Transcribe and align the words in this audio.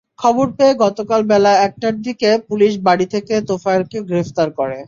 খবর 0.19 0.47
পেয়ে 0.57 0.73
গতকাল 0.83 1.21
বেলা 1.31 1.51
একটারদিকে 1.67 2.29
পুলিশ 2.49 2.73
বাড়ি 2.87 3.05
থেকে 3.13 3.33
তোফায়েলকে 3.49 3.97
গ্রেপ্তার 4.09 4.47
করে। 4.59 4.77